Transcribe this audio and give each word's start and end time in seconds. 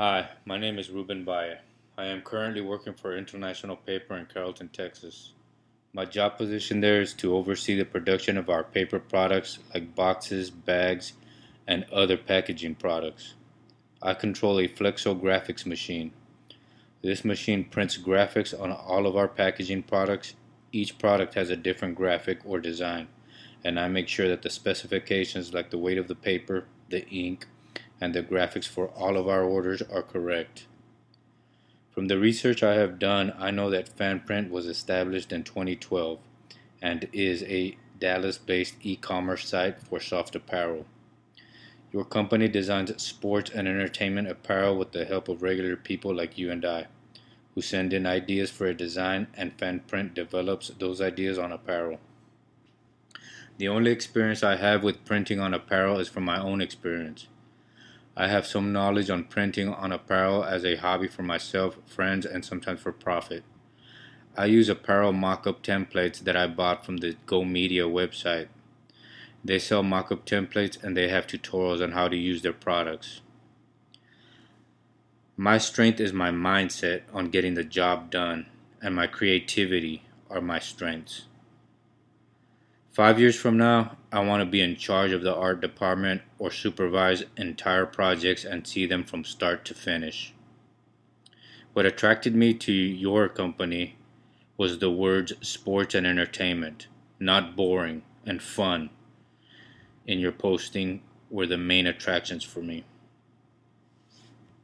Hi, 0.00 0.28
my 0.44 0.56
name 0.58 0.78
is 0.78 0.90
Ruben 0.90 1.24
Valle. 1.24 1.56
I 1.96 2.04
am 2.04 2.22
currently 2.22 2.60
working 2.60 2.94
for 2.94 3.16
International 3.16 3.74
Paper 3.74 4.16
in 4.16 4.26
Carrollton, 4.26 4.68
Texas. 4.68 5.32
My 5.92 6.04
job 6.04 6.38
position 6.38 6.80
there 6.80 7.00
is 7.00 7.12
to 7.14 7.34
oversee 7.34 7.76
the 7.76 7.84
production 7.84 8.38
of 8.38 8.48
our 8.48 8.62
paper 8.62 9.00
products 9.00 9.58
like 9.74 9.96
boxes, 9.96 10.50
bags, 10.50 11.14
and 11.66 11.84
other 11.92 12.16
packaging 12.16 12.76
products. 12.76 13.34
I 14.00 14.14
control 14.14 14.60
a 14.60 14.68
flexographics 14.68 15.66
machine. 15.66 16.12
This 17.02 17.24
machine 17.24 17.64
prints 17.64 17.98
graphics 17.98 18.54
on 18.56 18.70
all 18.70 19.04
of 19.04 19.16
our 19.16 19.26
packaging 19.26 19.82
products. 19.82 20.34
Each 20.70 20.96
product 20.96 21.34
has 21.34 21.50
a 21.50 21.56
different 21.56 21.96
graphic 21.96 22.38
or 22.44 22.60
design, 22.60 23.08
and 23.64 23.80
I 23.80 23.88
make 23.88 24.06
sure 24.06 24.28
that 24.28 24.42
the 24.42 24.50
specifications 24.50 25.52
like 25.52 25.70
the 25.70 25.78
weight 25.78 25.98
of 25.98 26.06
the 26.06 26.14
paper, 26.14 26.66
the 26.88 27.04
ink, 27.08 27.48
and 28.00 28.14
the 28.14 28.22
graphics 28.22 28.66
for 28.66 28.88
all 28.88 29.16
of 29.16 29.28
our 29.28 29.44
orders 29.44 29.82
are 29.82 30.02
correct. 30.02 30.66
From 31.90 32.06
the 32.06 32.18
research 32.18 32.62
I 32.62 32.74
have 32.74 32.98
done, 32.98 33.32
I 33.38 33.50
know 33.50 33.70
that 33.70 33.96
FanPrint 33.96 34.50
was 34.50 34.66
established 34.66 35.32
in 35.32 35.42
2012 35.42 36.20
and 36.80 37.08
is 37.12 37.42
a 37.42 37.76
Dallas 37.98 38.38
based 38.38 38.76
e 38.82 38.94
commerce 38.94 39.48
site 39.48 39.80
for 39.80 39.98
soft 39.98 40.36
apparel. 40.36 40.86
Your 41.92 42.04
company 42.04 42.46
designs 42.46 43.02
sports 43.02 43.50
and 43.50 43.66
entertainment 43.66 44.28
apparel 44.28 44.76
with 44.76 44.92
the 44.92 45.06
help 45.06 45.28
of 45.28 45.42
regular 45.42 45.74
people 45.74 46.14
like 46.14 46.38
you 46.38 46.52
and 46.52 46.64
I, 46.64 46.86
who 47.54 47.62
send 47.62 47.92
in 47.92 48.06
ideas 48.06 48.50
for 48.50 48.66
a 48.66 48.74
design 48.74 49.26
and 49.34 49.56
FanPrint 49.56 50.14
develops 50.14 50.68
those 50.68 51.00
ideas 51.00 51.38
on 51.38 51.50
apparel. 51.50 51.98
The 53.56 53.66
only 53.66 53.90
experience 53.90 54.44
I 54.44 54.54
have 54.54 54.84
with 54.84 55.04
printing 55.04 55.40
on 55.40 55.52
apparel 55.52 55.98
is 55.98 56.08
from 56.08 56.24
my 56.24 56.40
own 56.40 56.60
experience. 56.60 57.26
I 58.20 58.26
have 58.26 58.48
some 58.48 58.72
knowledge 58.72 59.10
on 59.10 59.24
printing 59.24 59.68
on 59.68 59.92
apparel 59.92 60.42
as 60.44 60.64
a 60.64 60.74
hobby 60.74 61.06
for 61.06 61.22
myself, 61.22 61.78
friends, 61.86 62.26
and 62.26 62.44
sometimes 62.44 62.80
for 62.80 62.90
profit. 62.90 63.44
I 64.36 64.46
use 64.46 64.68
apparel 64.68 65.12
mock-up 65.12 65.62
templates 65.62 66.18
that 66.24 66.36
I 66.36 66.48
bought 66.48 66.84
from 66.84 66.96
the 66.96 67.14
Go 67.26 67.44
Media 67.44 67.84
website. 67.84 68.48
They 69.44 69.60
sell 69.60 69.84
mock-up 69.84 70.26
templates 70.26 70.82
and 70.82 70.96
they 70.96 71.06
have 71.06 71.28
tutorials 71.28 71.80
on 71.80 71.92
how 71.92 72.08
to 72.08 72.16
use 72.16 72.42
their 72.42 72.52
products. 72.52 73.20
My 75.36 75.58
strength 75.58 76.00
is 76.00 76.12
my 76.12 76.32
mindset 76.32 77.02
on 77.12 77.30
getting 77.30 77.54
the 77.54 77.62
job 77.62 78.10
done, 78.10 78.46
and 78.82 78.96
my 78.96 79.06
creativity 79.06 80.02
are 80.28 80.40
my 80.40 80.58
strengths. 80.58 81.26
Five 82.98 83.20
years 83.20 83.36
from 83.36 83.56
now, 83.56 83.96
I 84.10 84.18
want 84.24 84.40
to 84.40 84.44
be 84.44 84.60
in 84.60 84.74
charge 84.74 85.12
of 85.12 85.22
the 85.22 85.32
art 85.32 85.60
department 85.60 86.22
or 86.36 86.50
supervise 86.50 87.22
entire 87.36 87.86
projects 87.86 88.44
and 88.44 88.66
see 88.66 88.86
them 88.86 89.04
from 89.04 89.22
start 89.22 89.64
to 89.66 89.74
finish. 89.74 90.34
What 91.74 91.86
attracted 91.86 92.34
me 92.34 92.54
to 92.54 92.72
your 92.72 93.28
company 93.28 93.98
was 94.56 94.80
the 94.80 94.90
words 94.90 95.32
sports 95.42 95.94
and 95.94 96.08
entertainment, 96.08 96.88
not 97.20 97.54
boring 97.54 98.02
and 98.26 98.42
fun, 98.42 98.90
in 100.04 100.18
your 100.18 100.32
posting 100.32 101.00
were 101.30 101.46
the 101.46 101.56
main 101.56 101.86
attractions 101.86 102.42
for 102.42 102.62
me. 102.62 102.84